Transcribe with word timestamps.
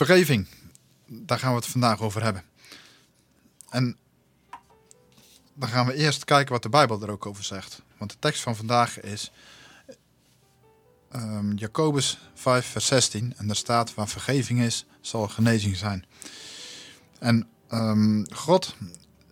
Vergeving, 0.00 0.46
daar 1.06 1.38
gaan 1.38 1.50
we 1.50 1.56
het 1.56 1.66
vandaag 1.66 2.00
over 2.00 2.22
hebben. 2.22 2.42
En 3.68 3.96
dan 5.54 5.68
gaan 5.68 5.86
we 5.86 5.94
eerst 5.94 6.24
kijken 6.24 6.52
wat 6.52 6.62
de 6.62 6.68
Bijbel 6.68 7.02
er 7.02 7.10
ook 7.10 7.26
over 7.26 7.44
zegt. 7.44 7.82
Want 7.98 8.10
de 8.10 8.16
tekst 8.18 8.42
van 8.42 8.56
vandaag 8.56 9.00
is 9.00 9.32
um, 11.14 11.54
Jacobus 11.54 12.18
5, 12.34 12.66
vers 12.66 12.86
16. 12.86 13.34
En 13.36 13.46
daar 13.46 13.56
staat: 13.56 13.94
Waar 13.94 14.08
vergeving 14.08 14.60
is, 14.60 14.86
zal 15.00 15.28
genezing 15.28 15.76
zijn. 15.76 16.04
En 17.18 17.48
um, 17.72 18.26
God, 18.32 18.74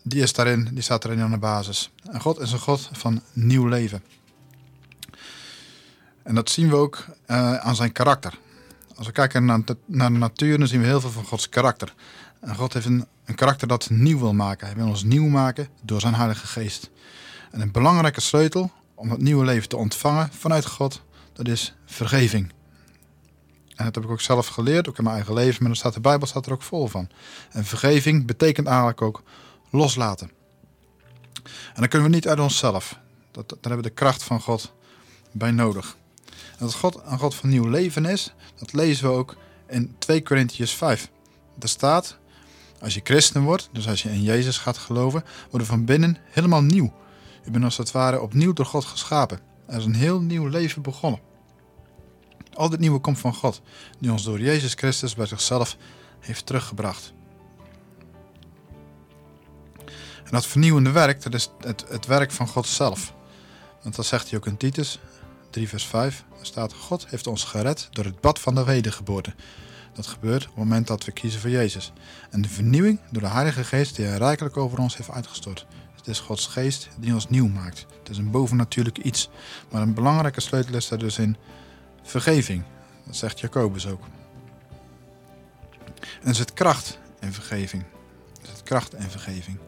die 0.02 0.22
is 0.22 0.32
daarin, 0.32 0.68
die 0.72 0.82
staat 0.82 1.04
erin 1.04 1.20
aan 1.20 1.30
de 1.30 1.38
basis. 1.38 1.90
En 2.10 2.20
God 2.20 2.40
is 2.40 2.52
een 2.52 2.58
God 2.58 2.88
van 2.92 3.22
nieuw 3.32 3.66
leven. 3.66 4.02
En 6.22 6.34
dat 6.34 6.50
zien 6.50 6.68
we 6.68 6.76
ook 6.76 7.04
uh, 7.26 7.56
aan 7.56 7.76
zijn 7.76 7.92
karakter. 7.92 8.38
Als 8.98 9.06
we 9.06 9.12
kijken 9.12 9.44
naar 9.44 9.60
de, 9.64 10.08
natuur, 10.08 10.58
dan 10.58 10.66
zien 10.66 10.80
we 10.80 10.86
heel 10.86 11.00
veel 11.00 11.10
van 11.10 11.24
Gods 11.24 11.48
karakter. 11.48 11.94
En 12.40 12.56
God 12.56 12.72
heeft 12.72 12.86
een, 12.86 13.06
een 13.24 13.34
karakter 13.34 13.68
dat 13.68 13.90
nieuw 13.90 14.18
wil 14.18 14.32
maken. 14.32 14.66
Hij 14.66 14.76
wil 14.76 14.86
ons 14.86 15.02
nieuw 15.02 15.26
maken 15.26 15.68
door 15.82 16.00
zijn 16.00 16.14
Heilige 16.14 16.46
Geest. 16.46 16.90
En 17.50 17.60
een 17.60 17.72
belangrijke 17.72 18.20
sleutel 18.20 18.70
om 18.94 19.10
het 19.10 19.20
nieuwe 19.20 19.44
leven 19.44 19.68
te 19.68 19.76
ontvangen 19.76 20.28
vanuit 20.32 20.66
God, 20.66 21.02
dat 21.32 21.48
is 21.48 21.74
vergeving. 21.86 22.52
En 23.74 23.84
dat 23.84 23.94
heb 23.94 24.04
ik 24.04 24.10
ook 24.10 24.20
zelf 24.20 24.46
geleerd, 24.46 24.88
ook 24.88 24.98
in 24.98 25.04
mijn 25.04 25.16
eigen 25.16 25.34
leven, 25.34 25.56
maar 25.58 25.68
dan 25.68 25.76
staat 25.76 25.94
de 25.94 26.00
Bijbel 26.00 26.26
staat 26.26 26.46
er 26.46 26.52
ook 26.52 26.62
vol 26.62 26.86
van. 26.86 27.08
En 27.50 27.64
vergeving 27.64 28.26
betekent 28.26 28.66
eigenlijk 28.66 29.02
ook 29.02 29.22
loslaten. 29.70 30.30
En 31.44 31.80
dan 31.80 31.88
kunnen 31.88 32.08
we 32.08 32.14
niet 32.14 32.28
uit 32.28 32.40
onszelf. 32.40 32.98
Dat, 33.30 33.48
daar 33.48 33.58
hebben 33.60 33.82
we 33.82 33.88
de 33.88 33.94
kracht 33.94 34.22
van 34.22 34.40
God 34.40 34.72
bij 35.32 35.50
nodig. 35.50 35.96
Dat 36.58 36.74
God 36.74 37.00
een 37.04 37.18
God 37.18 37.34
van 37.34 37.48
nieuw 37.48 37.68
leven 37.68 38.04
is, 38.04 38.34
dat 38.54 38.72
lezen 38.72 39.10
we 39.10 39.16
ook 39.16 39.36
in 39.68 39.94
2 39.98 40.22
Corinthians 40.22 40.74
5. 40.74 41.10
Daar 41.54 41.68
staat, 41.68 42.18
als 42.80 42.94
je 42.94 43.00
christen 43.04 43.42
wordt, 43.42 43.68
dus 43.72 43.88
als 43.88 44.02
je 44.02 44.10
in 44.10 44.22
Jezus 44.22 44.58
gaat 44.58 44.78
geloven, 44.78 45.24
worden 45.50 45.68
van 45.68 45.84
binnen 45.84 46.16
helemaal 46.30 46.62
nieuw. 46.62 46.92
Je 47.44 47.50
bent 47.50 47.64
als 47.64 47.76
het 47.76 47.90
ware 47.90 48.20
opnieuw 48.20 48.52
door 48.52 48.66
God 48.66 48.84
geschapen. 48.84 49.40
Er 49.66 49.78
is 49.78 49.84
een 49.84 49.94
heel 49.94 50.20
nieuw 50.20 50.46
leven 50.46 50.82
begonnen. 50.82 51.20
Al 52.54 52.68
dit 52.68 52.80
nieuwe 52.80 52.98
komt 52.98 53.18
van 53.18 53.34
God, 53.34 53.60
die 53.98 54.12
ons 54.12 54.24
door 54.24 54.40
Jezus 54.40 54.74
Christus 54.74 55.14
bij 55.14 55.26
zichzelf 55.26 55.76
heeft 56.20 56.46
teruggebracht. 56.46 57.12
En 60.24 60.34
dat 60.34 60.46
vernieuwende 60.46 60.90
werk, 60.90 61.22
dat 61.22 61.34
is 61.34 61.50
het, 61.60 61.84
het 61.88 62.06
werk 62.06 62.32
van 62.32 62.48
God 62.48 62.66
zelf. 62.66 63.14
Want 63.82 63.96
dat 63.96 64.06
zegt 64.06 64.30
hij 64.30 64.38
ook 64.38 64.46
in 64.46 64.56
Titus 64.56 65.00
3 65.50 65.68
vers 65.68 65.86
5. 65.86 66.24
Daar 66.36 66.46
staat, 66.46 66.72
God 66.72 67.06
heeft 67.08 67.26
ons 67.26 67.44
gered 67.44 67.88
door 67.90 68.04
het 68.04 68.20
bad 68.20 68.38
van 68.38 68.54
de 68.54 68.64
wedergeboorte. 68.64 69.34
Dat 69.92 70.06
gebeurt 70.06 70.42
op 70.42 70.48
het 70.48 70.58
moment 70.58 70.86
dat 70.86 71.04
we 71.04 71.12
kiezen 71.12 71.40
voor 71.40 71.50
Jezus. 71.50 71.92
En 72.30 72.42
de 72.42 72.48
vernieuwing 72.48 73.00
door 73.10 73.22
de 73.22 73.28
Heilige 73.28 73.64
Geest 73.64 73.96
die 73.96 74.04
hij 74.04 74.18
rijkelijk 74.18 74.56
over 74.56 74.78
ons 74.78 74.96
heeft 74.96 75.10
uitgestort. 75.10 75.66
Het 75.96 76.06
is 76.06 76.20
Gods 76.20 76.46
geest 76.46 76.88
die 76.98 77.14
ons 77.14 77.28
nieuw 77.28 77.48
maakt. 77.48 77.86
Het 77.98 78.08
is 78.08 78.18
een 78.18 78.30
bovennatuurlijk 78.30 78.98
iets. 78.98 79.30
Maar 79.70 79.82
een 79.82 79.94
belangrijke 79.94 80.40
sleutel 80.40 80.74
is 80.74 80.88
daar 80.88 80.98
dus 80.98 81.18
in 81.18 81.36
vergeving. 82.02 82.62
Dat 83.06 83.16
zegt 83.16 83.40
Jacobus 83.40 83.86
ook. 83.86 84.04
En 86.22 86.28
er 86.28 86.34
zit 86.34 86.52
kracht 86.52 86.98
in 87.20 87.32
vergeving. 87.32 87.84
Er 88.40 88.48
zit 88.48 88.62
kracht 88.62 88.94
in 88.94 89.10
vergeving. 89.10 89.58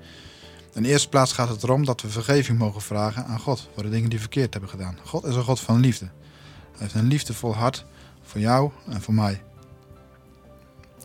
In 0.72 0.82
de 0.82 0.88
eerste 0.88 1.08
plaats 1.08 1.32
gaat 1.32 1.48
het 1.48 1.62
erom 1.62 1.84
dat 1.84 2.00
we 2.00 2.08
vergeving 2.08 2.58
mogen 2.58 2.80
vragen 2.80 3.24
aan 3.24 3.38
God 3.38 3.68
voor 3.74 3.82
de 3.82 3.90
dingen 3.90 4.10
die 4.10 4.20
verkeerd 4.20 4.52
hebben 4.52 4.70
gedaan. 4.70 4.98
God 5.04 5.24
is 5.24 5.34
een 5.34 5.42
God 5.42 5.60
van 5.60 5.80
liefde. 5.80 6.04
Hij 6.04 6.78
heeft 6.78 6.94
een 6.94 7.06
liefdevol 7.06 7.54
hart 7.54 7.84
voor 8.22 8.40
jou 8.40 8.70
en 8.88 9.02
voor 9.02 9.14
mij. 9.14 9.42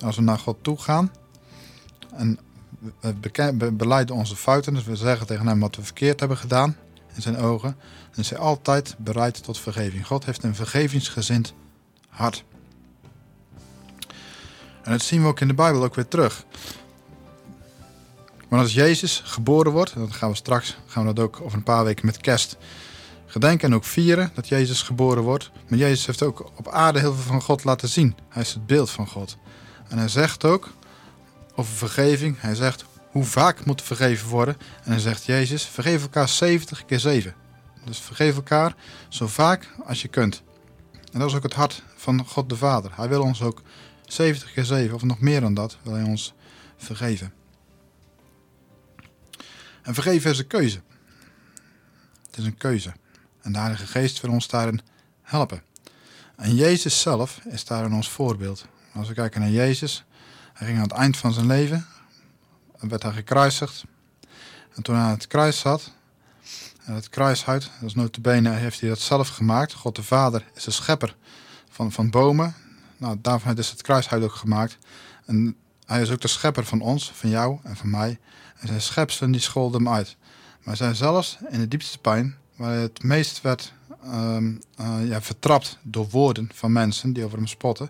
Als 0.01 0.15
we 0.15 0.21
naar 0.21 0.39
God 0.39 0.57
toe 0.61 0.77
gaan 0.77 1.11
en 2.13 2.39
we 3.57 3.71
beleiden 3.73 4.15
onze 4.15 4.35
fouten, 4.35 4.73
dus 4.73 4.83
we 4.83 4.95
zeggen 4.95 5.27
tegen 5.27 5.47
hem 5.47 5.59
wat 5.59 5.75
we 5.75 5.83
verkeerd 5.83 6.19
hebben 6.19 6.37
gedaan 6.37 6.77
in 7.15 7.21
zijn 7.21 7.37
ogen, 7.37 7.77
dan 8.11 8.23
is 8.23 8.29
hij 8.29 8.39
altijd 8.39 8.95
bereid 8.97 9.43
tot 9.43 9.59
vergeving. 9.59 10.07
God 10.07 10.25
heeft 10.25 10.43
een 10.43 10.55
vergevingsgezind 10.55 11.53
hart. 12.09 12.43
En 14.83 14.91
dat 14.91 15.01
zien 15.01 15.21
we 15.21 15.27
ook 15.27 15.39
in 15.39 15.47
de 15.47 15.53
Bijbel 15.53 15.83
ook 15.83 15.95
weer 15.95 16.07
terug. 16.07 16.45
Maar 18.55 18.63
als 18.63 18.73
Jezus 18.73 19.21
geboren 19.25 19.71
wordt, 19.71 19.93
dat 19.95 20.13
gaan 20.13 20.29
we 20.29 20.35
straks, 20.35 20.77
gaan 20.87 21.05
we 21.05 21.13
dat 21.13 21.25
ook 21.25 21.41
over 21.41 21.57
een 21.57 21.63
paar 21.63 21.83
weken 21.83 22.05
met 22.05 22.17
kerst 22.17 22.57
gedenken 23.25 23.67
en 23.69 23.75
ook 23.75 23.83
vieren 23.83 24.31
dat 24.33 24.47
Jezus 24.47 24.81
geboren 24.81 25.23
wordt. 25.23 25.51
Maar 25.67 25.79
Jezus 25.79 26.05
heeft 26.05 26.23
ook 26.23 26.51
op 26.55 26.67
aarde 26.67 26.99
heel 26.99 27.13
veel 27.13 27.23
van 27.23 27.41
God 27.41 27.63
laten 27.63 27.89
zien. 27.89 28.15
Hij 28.29 28.41
is 28.41 28.53
het 28.53 28.65
beeld 28.65 28.89
van 28.89 29.07
God. 29.07 29.37
En 29.87 29.97
hij 29.97 30.07
zegt 30.07 30.45
ook 30.45 30.69
over 31.55 31.73
vergeving, 31.73 32.35
hij 32.39 32.55
zegt 32.55 32.85
hoe 33.11 33.23
vaak 33.23 33.65
moet 33.65 33.81
vergeven 33.81 34.29
worden. 34.29 34.57
En 34.83 34.91
hij 34.91 34.99
zegt 34.99 35.25
Jezus, 35.25 35.63
vergeef 35.63 36.01
elkaar 36.01 36.29
70 36.29 36.85
keer 36.85 36.99
7. 36.99 37.35
Dus 37.85 37.99
vergeef 37.99 38.35
elkaar 38.35 38.75
zo 39.09 39.27
vaak 39.27 39.69
als 39.85 40.01
je 40.01 40.07
kunt. 40.07 40.43
En 41.11 41.19
dat 41.19 41.29
is 41.29 41.35
ook 41.35 41.43
het 41.43 41.53
hart 41.53 41.83
van 41.95 42.25
God 42.25 42.49
de 42.49 42.55
Vader. 42.55 42.91
Hij 42.95 43.09
wil 43.09 43.21
ons 43.21 43.41
ook 43.41 43.61
70 44.05 44.53
keer 44.53 44.65
7, 44.65 44.95
of 44.95 45.03
nog 45.03 45.19
meer 45.19 45.41
dan 45.41 45.53
dat, 45.53 45.77
wil 45.83 45.93
hij 45.93 46.03
ons 46.03 46.33
vergeven. 46.77 47.33
En 49.85 49.93
vergeven 49.93 50.31
is 50.31 50.39
een 50.39 50.47
keuze. 50.47 50.81
Het 52.25 52.37
is 52.37 52.45
een 52.45 52.57
keuze. 52.57 52.93
En 53.41 53.51
de 53.51 53.59
Heilige 53.59 53.87
Geest 53.87 54.21
wil 54.21 54.31
ons 54.31 54.47
daarin 54.47 54.81
helpen. 55.21 55.61
En 56.35 56.55
Jezus 56.55 57.01
zelf 57.01 57.39
is 57.45 57.65
daarin 57.65 57.93
ons 57.93 58.09
voorbeeld. 58.09 58.65
Als 58.93 59.07
we 59.07 59.13
kijken 59.13 59.41
naar 59.41 59.49
Jezus, 59.49 60.03
hij 60.53 60.67
ging 60.67 60.77
aan 60.77 60.83
het 60.83 60.97
eind 60.97 61.17
van 61.17 61.33
zijn 61.33 61.47
leven, 61.47 61.85
en 62.77 62.87
werd 62.87 63.03
hij 63.03 63.11
gekruisigd. 63.11 63.83
En 64.75 64.83
toen 64.83 64.95
hij 64.95 65.03
aan 65.03 65.11
het 65.11 65.27
kruis 65.27 65.59
zat, 65.59 65.91
en 66.85 66.93
het 66.93 67.09
kruishuid, 67.09 67.69
dat 67.79 67.89
is 67.89 67.95
notabene, 67.95 68.49
heeft 68.49 68.79
hij 68.79 68.89
dat 68.89 68.99
zelf 68.99 69.29
gemaakt. 69.29 69.73
God 69.73 69.95
de 69.95 70.03
Vader 70.03 70.45
is 70.53 70.63
de 70.63 70.71
schepper 70.71 71.15
van, 71.69 71.91
van 71.91 72.09
bomen. 72.09 72.55
Nou, 72.97 73.17
daarvan 73.21 73.57
is 73.57 73.69
het 73.69 73.81
kruishuid 73.81 74.23
ook 74.23 74.35
gemaakt. 74.35 74.77
En 75.25 75.55
hij 75.85 76.01
is 76.01 76.11
ook 76.11 76.21
de 76.21 76.27
schepper 76.27 76.65
van 76.65 76.81
ons, 76.81 77.11
van 77.11 77.29
jou 77.29 77.59
en 77.63 77.75
van 77.75 77.89
mij. 77.89 78.19
En 78.59 78.67
zijn 78.67 78.81
schepselen 78.81 79.31
die 79.31 79.41
scholden 79.41 79.83
hem 79.83 79.93
uit. 79.93 80.17
Maar 80.63 80.75
zijn 80.75 80.95
zelfs 80.95 81.37
in 81.49 81.59
de 81.59 81.67
diepste 81.67 81.97
pijn, 81.97 82.35
waar 82.55 82.71
hij 82.71 82.81
het 82.81 83.03
meest 83.03 83.41
werd 83.41 83.73
uh, 84.05 84.37
uh, 84.79 85.07
ja, 85.07 85.21
vertrapt 85.21 85.77
door 85.81 86.09
woorden 86.09 86.49
van 86.53 86.71
mensen 86.71 87.13
die 87.13 87.25
over 87.25 87.37
hem 87.37 87.47
spotten. 87.47 87.89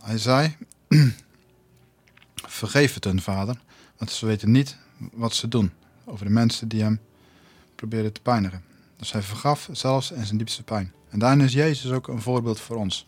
Hij 0.00 0.18
zei, 0.18 0.56
vergeef 2.34 2.94
het 2.94 3.04
hun 3.04 3.22
vader, 3.22 3.60
want 3.96 4.10
ze 4.10 4.26
weten 4.26 4.50
niet 4.50 4.76
wat 5.12 5.34
ze 5.34 5.48
doen. 5.48 5.72
Over 6.04 6.24
de 6.24 6.32
mensen 6.32 6.68
die 6.68 6.82
hem 6.82 7.00
probeerden 7.74 8.12
te 8.12 8.20
pijnigen. 8.20 8.64
Dus 8.96 9.12
hij 9.12 9.22
vergaf 9.22 9.68
zelfs 9.72 10.10
in 10.10 10.26
zijn 10.26 10.38
diepste 10.38 10.62
pijn. 10.62 10.92
En 11.08 11.18
daarin 11.18 11.40
is 11.40 11.52
Jezus 11.52 11.90
ook 11.90 12.08
een 12.08 12.22
voorbeeld 12.22 12.60
voor 12.60 12.76
ons. 12.76 13.06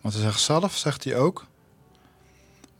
Want 0.00 0.14
hij 0.14 0.22
zegt 0.22 0.40
zelf, 0.40 0.76
zegt 0.76 1.04
hij 1.04 1.16
ook, 1.16 1.46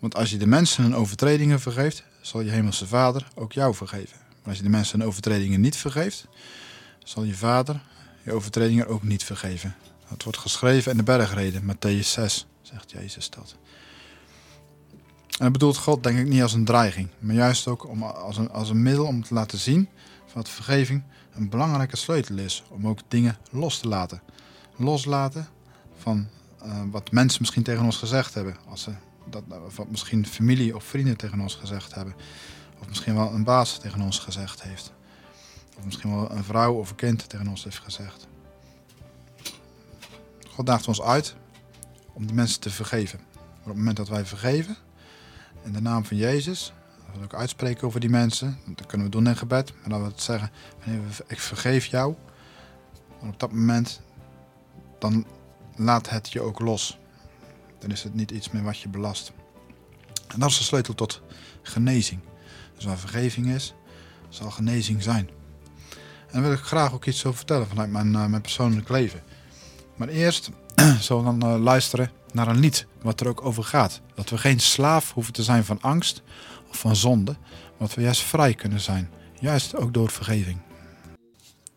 want 0.02 0.14
als 0.14 0.30
je 0.30 0.36
de 0.36 0.46
mensen 0.46 0.82
hun 0.82 0.94
overtredingen 0.94 1.60
vergeeft, 1.60 2.04
zal 2.20 2.40
je 2.40 2.50
hemelse 2.50 2.86
vader 2.86 3.28
ook 3.34 3.52
jou 3.52 3.74
vergeven. 3.74 4.16
Maar 4.28 4.48
als 4.48 4.56
je 4.56 4.62
de 4.62 4.68
mensen 4.68 4.98
hun 4.98 5.08
overtredingen 5.08 5.60
niet 5.60 5.76
vergeeft, 5.76 6.26
zal 7.04 7.24
je 7.24 7.34
vader 7.34 7.80
je 8.22 8.32
overtredingen 8.32 8.86
ook 8.86 9.02
niet 9.02 9.24
vergeven. 9.24 9.74
Dat 10.08 10.22
wordt 10.22 10.38
geschreven 10.38 10.90
in 10.90 10.96
de 10.96 11.02
bergreden, 11.02 11.62
Matthäus 11.62 12.06
6, 12.06 12.46
zegt 12.62 12.90
Jezus 12.90 13.30
dat. 13.30 13.56
En 15.26 15.38
dat 15.38 15.52
bedoelt 15.52 15.76
God 15.76 16.02
denk 16.02 16.18
ik 16.18 16.26
niet 16.26 16.42
als 16.42 16.52
een 16.52 16.64
dreiging, 16.64 17.08
maar 17.18 17.34
juist 17.34 17.66
ook 17.66 17.88
om, 17.88 18.02
als, 18.02 18.36
een, 18.36 18.50
als 18.50 18.68
een 18.68 18.82
middel 18.82 19.06
om 19.06 19.24
te 19.24 19.34
laten 19.34 19.58
zien 19.58 19.88
dat 20.34 20.48
vergeving 20.48 21.02
een 21.32 21.48
belangrijke 21.48 21.96
sleutel 21.96 22.38
is 22.38 22.62
om 22.68 22.88
ook 22.88 22.98
dingen 23.08 23.36
los 23.50 23.78
te 23.78 23.88
laten. 23.88 24.22
Loslaten 24.76 25.48
van 25.98 26.28
uh, 26.64 26.82
wat 26.90 27.10
mensen 27.10 27.40
misschien 27.40 27.62
tegen 27.62 27.84
ons 27.84 27.96
gezegd 27.96 28.34
hebben. 28.34 28.56
Als 28.68 28.82
ze 28.82 28.92
dat, 29.24 29.42
wat 29.74 29.90
misschien 29.90 30.26
familie 30.26 30.76
of 30.76 30.84
vrienden 30.84 31.16
tegen 31.16 31.40
ons 31.40 31.54
gezegd 31.54 31.94
hebben. 31.94 32.14
Of 32.80 32.88
misschien 32.88 33.14
wel 33.14 33.32
een 33.32 33.44
baas 33.44 33.78
tegen 33.78 34.00
ons 34.00 34.18
gezegd 34.18 34.62
heeft. 34.62 34.92
Of 35.78 35.84
misschien 35.84 36.14
wel 36.14 36.30
een 36.30 36.44
vrouw 36.44 36.74
of 36.74 36.90
een 36.90 36.96
kind 36.96 37.28
tegen 37.28 37.48
ons 37.48 37.64
heeft 37.64 37.78
gezegd. 37.78 38.28
God 40.48 40.66
daagt 40.66 40.88
ons 40.88 41.02
uit 41.02 41.34
om 42.12 42.26
die 42.26 42.34
mensen 42.34 42.60
te 42.60 42.70
vergeven. 42.70 43.20
Maar 43.34 43.60
op 43.60 43.64
het 43.64 43.76
moment 43.76 43.96
dat 43.96 44.08
wij 44.08 44.26
vergeven, 44.26 44.76
in 45.64 45.72
de 45.72 45.80
naam 45.80 46.04
van 46.04 46.16
Jezus, 46.16 46.72
dat 47.06 47.16
we 47.16 47.24
ook 47.24 47.34
uitspreken 47.34 47.86
over 47.86 48.00
die 48.00 48.10
mensen, 48.10 48.58
dat 48.66 48.86
kunnen 48.86 49.06
we 49.06 49.12
doen 49.12 49.26
in 49.26 49.36
gebed, 49.36 49.72
maar 49.80 49.88
dat 49.88 50.00
we 50.00 50.06
het 50.06 50.22
zeggen, 50.22 50.50
ik 51.26 51.40
vergeef 51.40 51.86
jou. 51.86 52.14
En 53.20 53.28
op 53.28 53.40
dat 53.40 53.52
moment, 53.52 54.00
dan 54.98 55.26
laat 55.76 56.10
het 56.10 56.32
je 56.32 56.40
ook 56.40 56.60
los. 56.60 56.98
Dan 57.82 57.90
is 57.90 58.02
het 58.02 58.14
niet 58.14 58.30
iets 58.30 58.50
meer 58.50 58.62
wat 58.62 58.78
je 58.78 58.88
belast. 58.88 59.32
En 60.28 60.40
dat 60.40 60.50
is 60.50 60.58
de 60.58 60.64
sleutel 60.64 60.94
tot 60.94 61.22
genezing. 61.62 62.20
Dus 62.74 62.84
waar 62.84 62.98
vergeving 62.98 63.46
is, 63.46 63.74
zal 64.28 64.50
genezing 64.50 65.02
zijn. 65.02 65.30
En 66.26 66.32
daar 66.32 66.42
wil 66.42 66.52
ik 66.52 66.58
graag 66.58 66.92
ook 66.92 67.04
iets 67.04 67.24
over 67.24 67.36
vertellen 67.36 67.68
vanuit 67.68 67.90
mijn, 67.90 68.12
uh, 68.12 68.26
mijn 68.26 68.42
persoonlijk 68.42 68.88
leven. 68.88 69.22
Maar 69.96 70.08
eerst 70.08 70.50
zullen 71.00 71.24
we 71.24 71.38
dan 71.38 71.54
uh, 71.54 71.62
luisteren 71.62 72.10
naar 72.32 72.48
een 72.48 72.58
lied 72.58 72.86
wat 73.02 73.20
er 73.20 73.28
ook 73.28 73.44
over 73.44 73.64
gaat. 73.64 74.00
Dat 74.14 74.30
we 74.30 74.38
geen 74.38 74.60
slaaf 74.60 75.12
hoeven 75.12 75.32
te 75.32 75.42
zijn 75.42 75.64
van 75.64 75.80
angst 75.80 76.22
of 76.68 76.78
van 76.78 76.96
zonde, 76.96 77.32
maar 77.50 77.88
dat 77.88 77.94
we 77.94 78.02
juist 78.02 78.22
vrij 78.22 78.54
kunnen 78.54 78.80
zijn. 78.80 79.10
Juist 79.40 79.76
ook 79.76 79.94
door 79.94 80.10
vergeving. 80.10 80.58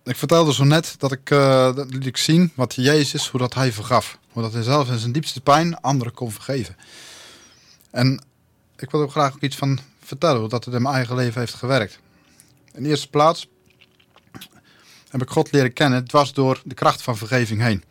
Ik 0.06 0.16
vertelde 0.16 0.54
zo 0.54 0.63
net 0.63 0.96
dat 0.98 1.12
ik, 1.12 1.30
uh, 1.30 1.75
dat 1.75 1.94
liet 1.94 2.06
ik 2.06 2.18
zien 2.18 2.52
wat 2.56 2.74
Jezus, 2.74 3.28
hoe 3.28 3.40
dat 3.40 3.54
hij 3.54 3.72
vergaf. 3.72 4.18
Hoe 4.31 4.44
dat 4.44 4.54
hij 4.54 4.63
zelf 4.63 4.90
in 4.90 4.98
zijn 4.98 5.12
diepste 5.12 5.42
pijn 5.42 5.81
anderen 5.81 6.13
kon 6.13 6.31
vergeven. 6.31 6.78
En 7.92 8.24
ik 8.78 8.92
wil 8.92 9.02
ook 9.02 9.12
graag 9.12 9.34
ook 9.34 9.42
iets 9.42 9.56
van 9.56 9.80
vertellen, 10.04 10.40
hoe 10.40 10.50
dat 10.50 10.66
het 10.66 10.74
in 10.74 10.81
mijn 10.81 10.96
eigen 10.96 11.16
leven 11.16 11.40
heeft 11.40 11.54
gewerkt. 11.54 12.00
In 12.74 12.84
de 12.84 12.90
eerste 12.90 13.10
plaats 13.10 13.48
heb 15.10 15.22
ik 15.22 15.30
God 15.30 15.52
leren 15.52 15.74
kennen. 15.74 16.00
Het 16.00 16.12
was 16.12 16.34
door 16.34 16.62
de 16.66 16.75
kracht 16.75 17.01
van 17.01 17.18
vergeving 17.18 17.62
heen. 17.62 17.84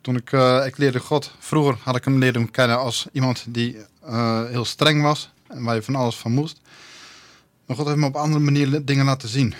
Toen 0.00 0.16
ik, 0.16 0.32
uh, 0.32 0.66
ik 0.66 0.76
leerde 0.76 1.00
God, 1.00 1.32
vroeger 1.38 1.78
had 1.82 1.96
ik 1.96 2.04
hem 2.04 2.18
leren 2.18 2.50
kennen 2.50 2.78
als 2.78 3.06
iemand 3.12 3.44
die 3.48 3.76
uh, 4.04 4.44
heel 4.44 4.64
streng 4.64 5.02
was 5.02 5.30
en 5.48 5.62
waar 5.62 5.74
je 5.74 5.82
van 5.82 5.94
alles 5.94 6.16
van 6.16 6.32
moest. 6.32 6.60
Maar 7.66 7.76
God 7.76 7.86
heeft 7.86 7.98
me 7.98 8.06
op 8.06 8.16
andere 8.16 8.44
manieren 8.44 8.84
dingen 8.84 9.04
laten 9.04 9.28
zien. 9.28 9.54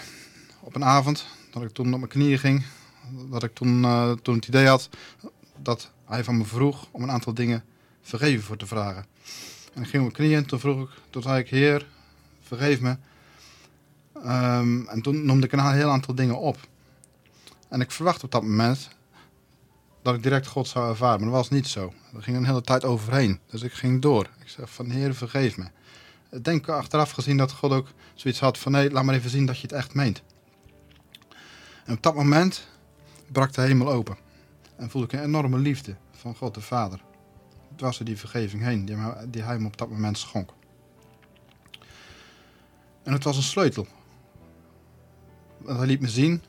Op 0.64 0.75
een 0.75 0.84
avond, 0.84 1.26
dat 1.50 1.62
ik 1.62 1.70
toen 1.70 1.93
op 1.93 1.99
mijn 1.99 2.11
knieën 2.11 2.38
ging, 2.38 2.64
dat 3.31 3.43
ik 3.43 3.55
toen, 3.55 3.82
uh, 3.82 4.12
toen 4.12 4.34
het 4.34 4.46
idee 4.46 4.66
had 4.66 4.88
dat 5.62 5.90
hij 6.05 6.25
van 6.25 6.37
me 6.37 6.44
vroeg 6.44 6.88
om 6.90 7.02
een 7.02 7.11
aantal 7.11 7.34
dingen 7.34 7.64
vergeven 8.02 8.44
voor 8.44 8.56
te 8.56 8.66
vragen. 8.66 9.06
En 9.75 9.82
ik 9.82 9.88
ging 9.88 10.05
op 10.05 10.12
mijn 10.12 10.12
knieën 10.12 10.37
en 10.37 10.46
toen 10.46 10.61
vroeg 10.61 10.82
ik, 10.82 10.88
toen 11.11 11.22
zei 11.22 11.38
ik, 11.38 11.49
Heer, 11.49 11.87
vergeef 12.43 12.81
me. 12.81 12.96
Um, 14.16 14.88
en 14.88 15.02
toen 15.02 15.26
noemde 15.26 15.46
ik 15.46 15.52
een 15.52 15.72
heel 15.72 15.90
aantal 15.90 16.14
dingen 16.14 16.38
op. 16.38 16.56
En 17.69 17.81
ik 17.81 17.90
verwachtte 17.90 18.25
op 18.25 18.32
dat 18.32 18.43
moment 18.43 18.88
dat 20.02 20.14
ik 20.14 20.22
direct 20.22 20.46
God 20.46 20.69
zou 20.69 20.88
ervaren, 20.88 21.20
maar 21.20 21.28
dat 21.28 21.38
was 21.38 21.50
niet 21.50 21.67
zo. 21.67 21.93
Er 22.14 22.22
ging 22.22 22.37
een 22.37 22.46
hele 22.46 22.62
tijd 22.62 22.84
overheen. 22.84 23.40
Dus 23.50 23.62
ik 23.62 23.72
ging 23.72 24.02
door. 24.02 24.28
Ik 24.40 24.49
zeg 24.49 24.70
van, 24.70 24.90
Heer, 24.90 25.14
vergeef 25.14 25.56
me. 25.56 25.64
Ik 26.31 26.44
denk 26.44 26.69
achteraf 26.69 27.10
gezien 27.10 27.37
dat 27.37 27.52
God 27.52 27.72
ook 27.72 27.88
zoiets 28.14 28.40
had 28.40 28.58
van, 28.58 28.72
nee, 28.72 28.90
laat 28.90 29.05
maar 29.05 29.14
even 29.14 29.31
zien 29.31 29.46
dat 29.46 29.56
je 29.56 29.62
het 29.62 29.72
echt 29.72 29.94
meent. 29.94 30.22
En 31.84 31.94
op 31.94 32.02
dat 32.02 32.14
moment 32.14 32.66
brak 33.32 33.52
de 33.52 33.60
hemel 33.60 33.90
open. 33.90 34.16
En 34.76 34.90
voelde 34.90 35.06
ik 35.06 35.12
een 35.12 35.26
enorme 35.26 35.58
liefde 35.58 35.96
van 36.10 36.36
God 36.36 36.54
de 36.54 36.60
Vader. 36.60 37.00
Het 37.70 37.81
was 37.81 37.98
er 37.98 38.04
die 38.04 38.19
vergeving 38.19 38.62
heen, 38.62 38.84
die, 39.31 39.42
hij 39.42 39.58
me 39.58 39.66
op 39.66 39.76
dat 39.76 39.90
moment 39.90 40.19
schonk. 40.19 40.52
En 43.02 43.12
het 43.12 43.25
was 43.25 43.36
een 43.36 43.42
sleutel 43.42 43.86
want 45.64 45.78
hij 45.78 45.86
liet 45.86 46.00
me 46.00 46.08
zien 46.08 46.42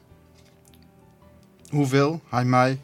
hoeveel 1.70 2.22
hij 2.30 2.46
mij 2.46 2.82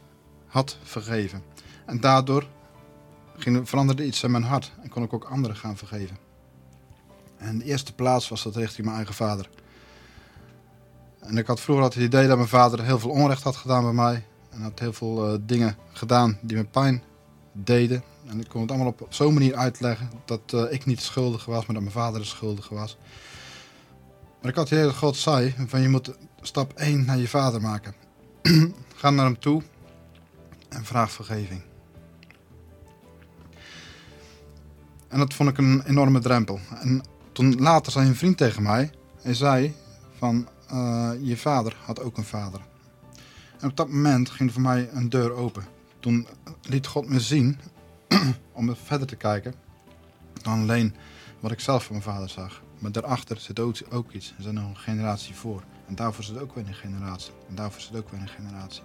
had 0.48 0.78
vergeven. 0.84 1.44
En 1.86 2.00
daardoor 2.00 2.48
ging, 3.38 3.70
veranderde 3.70 4.06
iets 4.06 4.24
in 4.24 4.32
mijn 4.32 4.44
hart 4.44 4.72
en 4.82 4.90
kon 4.90 5.04
ik 5.04 5.14
ook 5.14 5.24
anderen 5.24 5.56
gaan 5.56 5.78
vergeven. 5.78 6.18
En 7.38 7.58
de 7.58 7.66
eerste 7.66 7.94
plaats 7.94 8.30
was 8.30 8.44
dat 8.44 8.56
richting 8.56 8.86
mijn 8.86 8.98
eigen 8.98 9.16
vader. 9.16 9.50
En 11.22 11.38
ik 11.38 11.48
had 11.48 11.60
vroeger 11.60 11.86
het 11.86 11.96
idee 11.96 12.28
dat 12.28 12.38
mijn 12.38 12.50
vader 12.50 12.84
heel 12.84 13.00
veel 13.00 13.10
onrecht 13.10 13.44
had 13.44 13.56
gedaan 13.56 13.84
bij 13.84 13.94
mij. 13.94 14.26
En 14.50 14.62
had 14.62 14.80
heel 14.80 14.94
veel 14.94 15.34
uh, 15.34 15.40
dingen 15.42 15.76
gedaan 15.92 16.38
die 16.42 16.58
me 16.58 16.64
pijn 16.64 17.04
deden. 17.52 18.04
En 18.28 18.40
ik 18.40 18.48
kon 18.48 18.62
het 18.62 18.70
allemaal 18.70 18.88
op, 18.88 19.06
zo'n 19.10 19.34
manier 19.34 19.56
uitleggen 19.56 20.10
dat 20.26 20.42
uh, 20.56 20.64
ik 20.70 20.86
niet 20.86 20.98
de 20.98 21.04
schuldige 21.04 21.52
was, 21.52 21.66
maar 21.66 21.76
dat 21.76 21.84
mijn 21.84 21.96
vader 21.96 22.20
de 22.20 22.28
was. 22.76 22.98
Maar 24.42 24.52
ik 24.52 24.58
had 24.58 24.68
idee 24.68 24.84
dat 24.84 24.96
God 24.96 25.18
zei 25.18 25.56
van 25.68 25.82
je 25.82 25.90
moet 25.90 26.14
stap 26.42 26.74
1 26.74 27.06
naar 27.06 27.18
je 27.18 27.28
vader 27.28 27.62
maken. 27.62 27.94
Ga 28.96 29.10
naar 29.10 29.26
hem 29.26 29.40
toe 29.40 29.62
en 30.70 30.86
vraag 30.86 31.12
vergeving. 31.12 31.62
En 35.08 35.20
dat 35.20 35.34
vond 35.34 35.50
ik 35.50 35.58
een 35.58 35.84
enorme 35.86 36.20
drempel. 36.20 36.60
En 36.80 37.02
toen 37.32 37.56
later 37.56 37.92
zei 37.92 38.08
een 38.08 38.16
vriend 38.16 38.38
tegen 38.38 38.64
mij, 38.64 38.92
hij 39.22 39.34
zei 39.34 39.76
van 40.18 40.48
uh, 40.74 41.12
je 41.20 41.38
vader 41.38 41.78
had 41.86 42.00
ook 42.00 42.18
een 42.18 42.24
vader. 42.24 42.62
En 43.60 43.70
op 43.70 43.78
dat 43.78 43.90
moment 43.90 44.30
ging 44.30 44.54
voor 44.54 44.62
mij 44.62 44.90
een 44.92 45.10
deur 45.10 45.32
open. 45.32 45.64
Toen 46.00 46.28
liet 46.62 46.88
God 46.88 47.10
me 47.10 47.20
zien, 47.20 47.60
om 48.52 48.76
verder 48.76 49.08
te 49.08 49.16
kijken, 49.16 49.54
dan 50.42 50.62
alleen 50.62 50.96
wat 51.40 51.52
ik 51.52 51.60
zelf 51.60 51.84
van 51.84 51.92
mijn 51.92 52.08
vader 52.08 52.30
zag. 52.30 52.62
Maar 52.80 52.92
daarachter 52.92 53.40
zit 53.40 53.60
ook, 53.60 54.12
iets. 54.12 54.34
Er 54.38 54.44
zit 54.44 54.52
nog 54.52 54.70
een 54.70 54.78
generatie 54.78 55.36
voor. 55.36 55.64
En 55.88 55.96
daarvoor 55.96 56.24
zit 56.24 56.40
ook 56.40 56.56
weer 56.56 56.68
een 56.68 56.74
generatie. 56.74 57.34
En 57.50 57.56
daarvoor 57.56 57.82
zit 57.82 57.96
ook 57.96 58.10
weer 58.10 58.22
een 58.22 58.28
generatie. 58.28 58.84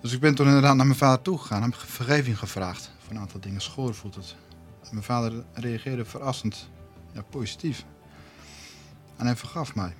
Dus 0.00 0.12
ik 0.12 0.20
ben 0.20 0.34
toen 0.34 0.46
inderdaad 0.46 0.76
naar 0.76 0.86
mijn 0.86 0.98
vader 0.98 1.22
toe 1.22 1.38
gegaan. 1.38 1.62
Heb 1.62 1.74
vergeving 1.74 2.38
gevraagd. 2.38 2.90
Voor 2.98 3.12
een 3.12 3.20
aantal 3.20 3.40
dingen. 3.40 3.60
Schoor 3.60 3.94
voelt 3.94 4.14
het. 4.14 4.36
Mijn 4.90 5.04
vader 5.04 5.44
reageerde 5.52 6.04
verrassend 6.04 6.68
ja, 7.12 7.22
positief. 7.22 7.84
En 9.16 9.26
hij 9.26 9.36
vergaf 9.36 9.74
mij. 9.74 9.94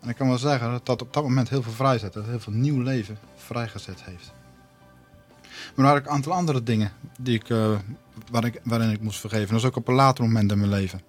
En 0.00 0.08
ik 0.08 0.16
kan 0.16 0.28
wel 0.28 0.38
zeggen 0.38 0.70
dat 0.70 0.86
dat 0.86 1.02
op 1.02 1.12
dat 1.12 1.22
moment 1.22 1.48
heel 1.48 1.62
veel 1.62 1.72
vrijzet. 1.72 2.12
Dat 2.12 2.24
heel 2.24 2.40
veel 2.40 2.52
nieuw 2.52 2.80
leven 2.80 3.18
vrijgezet 3.34 4.04
heeft. 4.04 4.32
Maar 5.74 5.84
waren 5.84 6.00
ook 6.00 6.06
een 6.06 6.12
aantal 6.12 6.32
andere 6.32 6.62
dingen 6.62 6.92
die 7.18 7.34
ik, 7.34 7.48
uh, 7.48 7.78
waar 8.30 8.44
ik, 8.44 8.60
waarin 8.62 8.90
ik 8.90 9.00
moest 9.00 9.20
vergeven. 9.20 9.48
Dat 9.48 9.58
is 9.58 9.64
ook 9.64 9.76
op 9.76 9.88
een 9.88 9.94
later 9.94 10.24
moment 10.24 10.52
in 10.52 10.58
mijn 10.58 10.70
leven. 10.70 11.02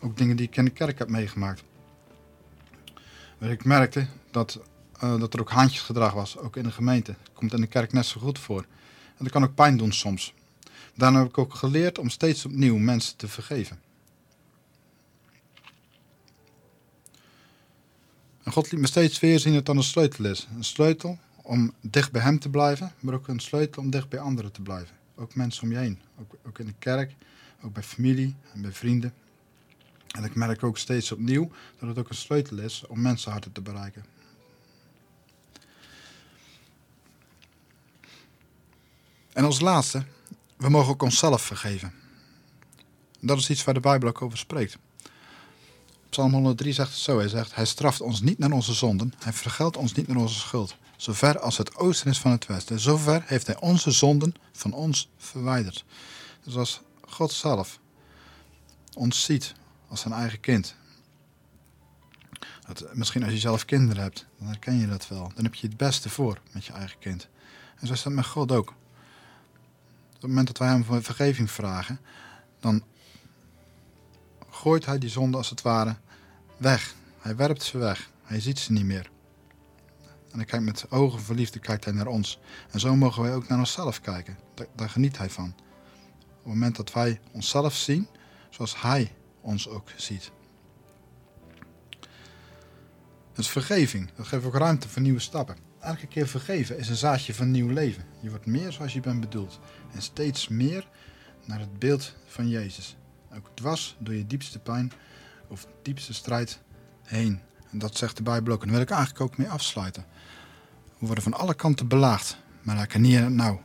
Ook 0.00 0.16
dingen 0.16 0.36
die 0.36 0.46
ik 0.46 0.56
in 0.56 0.64
de 0.64 0.70
kerk 0.70 0.98
heb 0.98 1.08
meegemaakt. 1.08 1.62
Waar 3.38 3.50
ik 3.50 3.64
merkte 3.64 4.06
dat, 4.30 4.60
uh, 5.04 5.20
dat 5.20 5.34
er 5.34 5.40
ook 5.40 5.50
handjesgedrag 5.50 6.12
was, 6.12 6.38
ook 6.38 6.56
in 6.56 6.62
de 6.62 6.70
gemeente. 6.70 7.14
Komt 7.32 7.52
in 7.52 7.60
de 7.60 7.66
kerk 7.66 7.92
net 7.92 8.06
zo 8.06 8.20
goed 8.20 8.38
voor. 8.38 8.64
En 9.16 9.24
dat 9.24 9.32
kan 9.32 9.44
ook 9.44 9.54
pijn 9.54 9.76
doen 9.76 9.92
soms. 9.92 10.34
Daarna 10.94 11.18
heb 11.18 11.28
ik 11.28 11.38
ook 11.38 11.54
geleerd 11.54 11.98
om 11.98 12.08
steeds 12.08 12.44
opnieuw 12.44 12.76
mensen 12.76 13.16
te 13.16 13.28
vergeven. 13.28 13.80
En 18.48 18.54
God 18.54 18.72
liet 18.72 18.80
me 18.80 18.86
steeds 18.86 19.20
weer 19.20 19.38
zien 19.38 19.54
dat 19.54 19.66
dat 19.66 19.76
een 19.76 19.82
sleutel 19.82 20.24
is. 20.24 20.48
Een 20.56 20.64
sleutel 20.64 21.18
om 21.42 21.72
dicht 21.80 22.12
bij 22.12 22.22
hem 22.22 22.38
te 22.38 22.48
blijven, 22.48 22.92
maar 23.00 23.14
ook 23.14 23.28
een 23.28 23.40
sleutel 23.40 23.82
om 23.82 23.90
dicht 23.90 24.08
bij 24.08 24.18
anderen 24.18 24.52
te 24.52 24.62
blijven. 24.62 24.96
Ook 25.16 25.34
mensen 25.34 25.62
om 25.62 25.70
je 25.70 25.76
heen. 25.76 26.00
Ook, 26.20 26.34
ook 26.46 26.58
in 26.58 26.66
de 26.66 26.74
kerk, 26.78 27.14
ook 27.62 27.72
bij 27.72 27.82
familie 27.82 28.36
en 28.52 28.62
bij 28.62 28.72
vrienden. 28.72 29.14
En 30.06 30.24
ik 30.24 30.34
merk 30.34 30.62
ook 30.62 30.78
steeds 30.78 31.12
opnieuw 31.12 31.50
dat 31.78 31.88
het 31.88 31.98
ook 31.98 32.08
een 32.08 32.14
sleutel 32.14 32.58
is 32.58 32.84
om 32.86 33.00
mensenharten 33.00 33.52
te 33.52 33.60
bereiken. 33.60 34.04
En 39.32 39.44
als 39.44 39.60
laatste, 39.60 40.04
we 40.56 40.68
mogen 40.68 40.92
ook 40.92 41.02
onszelf 41.02 41.42
vergeven. 41.42 41.92
Dat 43.20 43.38
is 43.38 43.50
iets 43.50 43.64
waar 43.64 43.74
de 43.74 43.80
Bijbel 43.80 44.08
ook 44.08 44.22
over 44.22 44.38
spreekt. 44.38 44.78
Psalm 46.10 46.32
103 46.32 46.72
zegt 46.72 46.90
het 46.90 46.98
zo. 46.98 47.18
Hij 47.18 47.28
zegt, 47.28 47.54
hij 47.54 47.64
straft 47.64 48.00
ons 48.00 48.20
niet 48.20 48.38
naar 48.38 48.52
onze 48.52 48.74
zonden. 48.74 49.12
Hij 49.18 49.32
vergeldt 49.32 49.76
ons 49.76 49.92
niet 49.92 50.08
naar 50.08 50.16
onze 50.16 50.38
schuld. 50.38 50.76
Zover 50.96 51.38
als 51.38 51.58
het 51.58 51.76
oosten 51.76 52.10
is 52.10 52.18
van 52.18 52.30
het 52.30 52.46
westen. 52.46 52.80
Zover 52.80 53.22
heeft 53.26 53.46
hij 53.46 53.60
onze 53.60 53.90
zonden 53.90 54.34
van 54.52 54.72
ons 54.72 55.08
verwijderd. 55.16 55.84
Dus 56.44 56.56
als 56.56 56.80
God 57.00 57.32
zelf 57.32 57.78
ons 58.94 59.24
ziet 59.24 59.54
als 59.88 60.00
zijn 60.00 60.14
eigen 60.14 60.40
kind. 60.40 60.74
Dat, 62.66 62.94
misschien 62.94 63.24
als 63.24 63.32
je 63.32 63.38
zelf 63.38 63.64
kinderen 63.64 64.02
hebt, 64.02 64.26
dan 64.38 64.46
herken 64.46 64.78
je 64.78 64.86
dat 64.86 65.08
wel. 65.08 65.32
Dan 65.34 65.44
heb 65.44 65.54
je 65.54 65.66
het 65.66 65.76
beste 65.76 66.08
voor 66.08 66.40
met 66.52 66.64
je 66.64 66.72
eigen 66.72 66.98
kind. 66.98 67.28
En 67.76 67.86
zo 67.86 67.92
is 67.92 68.02
dat 68.02 68.12
met 68.12 68.26
God 68.26 68.52
ook. 68.52 68.68
Op 68.68 70.24
het 70.24 70.30
moment 70.30 70.46
dat 70.46 70.58
wij 70.58 70.68
hem 70.68 71.02
vergeving 71.02 71.50
vragen, 71.50 72.00
dan 72.60 72.82
gooit 74.58 74.86
hij 74.86 74.98
die 74.98 75.10
zonde 75.10 75.36
als 75.36 75.50
het 75.50 75.62
ware 75.62 75.96
weg. 76.56 76.94
Hij 77.18 77.36
werpt 77.36 77.62
ze 77.62 77.78
weg. 77.78 78.10
Hij 78.22 78.40
ziet 78.40 78.58
ze 78.58 78.72
niet 78.72 78.84
meer. 78.84 79.10
En 80.30 80.36
hij 80.36 80.44
kijkt 80.44 80.64
met 80.64 80.90
ogen 80.90 81.20
van 81.20 81.36
liefde 81.36 81.58
kijkt 81.58 81.84
hij 81.84 81.94
naar 81.94 82.06
ons. 82.06 82.38
En 82.70 82.80
zo 82.80 82.96
mogen 82.96 83.22
wij 83.22 83.34
ook 83.34 83.48
naar 83.48 83.58
onszelf 83.58 84.00
kijken. 84.00 84.38
Daar, 84.54 84.66
daar 84.76 84.90
geniet 84.90 85.18
hij 85.18 85.30
van. 85.30 85.54
Op 86.18 86.44
het 86.44 86.46
moment 86.46 86.76
dat 86.76 86.92
wij 86.92 87.20
onszelf 87.32 87.74
zien 87.74 88.08
zoals 88.50 88.80
hij 88.80 89.12
ons 89.40 89.68
ook 89.68 89.88
ziet. 89.96 90.30
Is 93.34 93.48
vergeving. 93.48 94.10
Dat 94.16 94.26
geeft 94.26 94.44
ook 94.44 94.54
ruimte 94.54 94.88
voor 94.88 95.02
nieuwe 95.02 95.20
stappen. 95.20 95.56
Elke 95.80 96.06
keer 96.06 96.28
vergeven 96.28 96.78
is 96.78 96.88
een 96.88 96.96
zaadje 96.96 97.34
van 97.34 97.50
nieuw 97.50 97.68
leven. 97.68 98.04
Je 98.20 98.30
wordt 98.30 98.46
meer 98.46 98.72
zoals 98.72 98.92
je 98.92 99.00
bent 99.00 99.20
bedoeld. 99.20 99.60
En 99.92 100.02
steeds 100.02 100.48
meer 100.48 100.88
naar 101.44 101.60
het 101.60 101.78
beeld 101.78 102.14
van 102.26 102.48
Jezus. 102.48 102.96
Ook 103.36 103.50
dwars 103.54 103.96
door 103.98 104.14
je 104.14 104.26
diepste 104.26 104.58
pijn 104.58 104.92
of 105.48 105.66
diepste 105.82 106.14
strijd 106.14 106.60
heen. 107.02 107.40
En 107.70 107.78
dat 107.78 107.96
zegt 107.96 108.16
de 108.16 108.22
Bijbel 108.22 108.52
ook. 108.52 108.60
En 108.60 108.66
daar 108.66 108.76
wil 108.76 108.84
ik 108.84 108.90
eigenlijk 108.90 109.20
ook 109.20 109.38
mee 109.38 109.48
afsluiten. 109.48 110.04
We 110.98 111.06
worden 111.06 111.24
van 111.24 111.34
alle 111.34 111.54
kanten 111.54 111.88
belaagd, 111.88 112.36
maar 112.62 112.76
raken 112.76 113.00
niet 113.00 113.28
nou. 113.28 113.58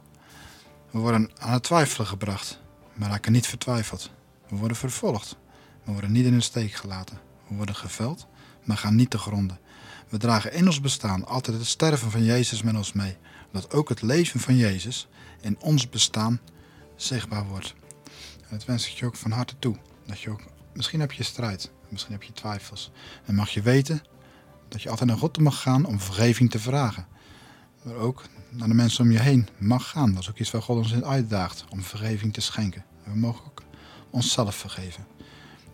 We 0.92 1.00
worden 1.00 1.30
aan 1.38 1.54
het 1.54 1.64
twijfelen 1.64 2.08
gebracht, 2.08 2.60
maar 2.94 3.10
raken 3.10 3.32
niet 3.32 3.48
vertwijfeld. 3.48 4.12
We 4.50 4.56
worden 4.56 4.78
vervolgd, 4.78 5.38
we 5.84 5.92
worden 5.92 6.12
niet 6.12 6.26
in 6.26 6.34
de 6.34 6.42
steek 6.42 6.72
gelaten. 6.72 7.20
We 7.48 7.56
worden 7.56 7.76
geveld, 7.76 8.28
maar 8.64 8.78
gaan 8.78 8.96
niet 8.96 9.10
te 9.10 9.18
gronden. 9.18 9.60
We 10.10 10.18
dragen 10.18 10.54
in 10.54 10.66
ons 10.66 10.82
bestaan 10.82 11.26
altijd 11.26 11.58
het 11.58 11.66
sterven 11.66 12.12
van 12.12 12.24
Jezus 12.24 12.62
met 12.62 12.76
ons 12.76 12.94
mee. 12.94 13.18
Dat 13.52 13.74
ook 13.74 13.90
het 13.90 14.02
leven 14.02 14.40
van 14.40 14.56
Jezus 14.56 15.08
in 15.42 15.58
ons 15.60 15.90
bestaan 15.90 16.40
zichtbaar 16.96 17.46
wordt. 17.46 17.76
Dat 18.54 18.66
wens 18.66 18.88
ik 18.88 18.94
je 18.94 19.06
ook 19.06 19.16
van 19.16 19.32
harte 19.32 19.56
toe. 19.60 19.76
Dat 20.06 20.20
je 20.20 20.30
ook, 20.30 20.42
misschien 20.74 21.00
heb 21.00 21.12
je 21.12 21.24
strijd, 21.24 21.72
misschien 21.90 22.14
heb 22.14 22.24
je 22.24 22.34
twijfels. 22.34 22.92
En 23.26 23.36
mag 23.36 23.50
je 23.50 23.62
weten 23.62 24.02
dat 24.68 24.82
je 24.82 24.90
altijd 24.90 25.10
naar 25.10 25.18
God 25.18 25.38
mag 25.38 25.62
gaan 25.62 25.86
om 25.86 26.00
vergeving 26.00 26.52
te 26.52 26.60
vragen. 26.60 27.08
Maar 27.84 27.96
ook 27.96 28.24
naar 28.50 28.68
de 28.68 28.74
mensen 28.74 29.04
om 29.04 29.12
je 29.12 29.20
heen 29.20 29.48
mag 29.58 29.90
gaan. 29.90 30.14
Dat 30.14 30.22
is 30.22 30.30
ook 30.30 30.38
iets 30.38 30.52
waar 30.52 30.62
God 30.62 30.78
ons 30.78 30.92
in 30.92 31.06
uitdaagt, 31.06 31.66
om 31.70 31.82
vergeving 31.82 32.34
te 32.34 32.42
schenken. 32.42 32.86
En 33.04 33.12
we 33.12 33.18
mogen 33.18 33.46
ook 33.46 33.64
onszelf 34.10 34.56
vergeven. 34.56 35.06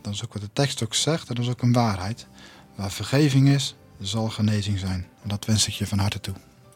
Dat 0.02 0.14
is 0.14 0.24
ook 0.24 0.34
wat 0.34 0.42
de 0.42 0.54
tekst 0.54 0.84
ook 0.84 0.94
zegt 0.94 1.28
dat 1.28 1.40
is 1.40 1.50
ook 1.50 1.62
een 1.62 1.74
waarheid. 1.74 2.28
Waar 2.76 2.92
vergeving 2.92 3.48
is, 3.48 3.76
zal 4.00 4.30
genezing 4.30 4.80
zijn. 4.80 5.08
En 5.22 5.30
dat 5.30 5.46
wens 5.46 5.68
ik 5.68 5.74
je 5.74 5.88
van 5.88 6.00
harte 6.00 6.20
toe. 6.20 6.36